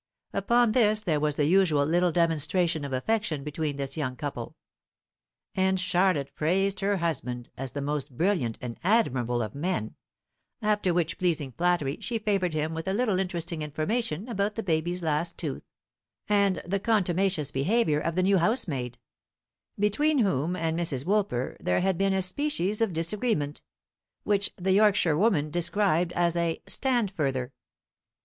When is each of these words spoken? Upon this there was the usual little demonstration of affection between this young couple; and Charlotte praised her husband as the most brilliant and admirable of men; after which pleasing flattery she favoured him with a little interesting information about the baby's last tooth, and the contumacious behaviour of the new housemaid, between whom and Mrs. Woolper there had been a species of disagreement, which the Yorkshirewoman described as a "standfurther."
Upon 0.33 0.71
this 0.71 1.01
there 1.01 1.19
was 1.19 1.35
the 1.35 1.45
usual 1.45 1.85
little 1.85 2.11
demonstration 2.11 2.83
of 2.83 2.91
affection 2.91 3.43
between 3.43 3.77
this 3.77 3.95
young 3.95 4.15
couple; 4.15 4.55
and 5.53 5.79
Charlotte 5.79 6.33
praised 6.33 6.79
her 6.79 6.97
husband 6.97 7.51
as 7.55 7.73
the 7.73 7.83
most 7.83 8.17
brilliant 8.17 8.57
and 8.61 8.79
admirable 8.83 9.43
of 9.43 9.53
men; 9.53 9.93
after 10.59 10.91
which 10.91 11.19
pleasing 11.19 11.51
flattery 11.51 11.99
she 12.01 12.17
favoured 12.17 12.55
him 12.55 12.73
with 12.73 12.87
a 12.87 12.93
little 12.93 13.19
interesting 13.19 13.61
information 13.61 14.27
about 14.27 14.55
the 14.55 14.63
baby's 14.63 15.03
last 15.03 15.37
tooth, 15.37 15.67
and 16.27 16.63
the 16.65 16.79
contumacious 16.79 17.51
behaviour 17.51 17.99
of 17.99 18.15
the 18.15 18.23
new 18.23 18.39
housemaid, 18.39 18.97
between 19.77 20.17
whom 20.17 20.55
and 20.55 20.79
Mrs. 20.79 21.05
Woolper 21.05 21.57
there 21.59 21.81
had 21.81 21.99
been 21.99 22.13
a 22.15 22.23
species 22.23 22.81
of 22.81 22.91
disagreement, 22.93 23.61
which 24.23 24.51
the 24.55 24.71
Yorkshirewoman 24.71 25.51
described 25.51 26.11
as 26.13 26.35
a 26.35 26.59
"standfurther." 26.65 27.51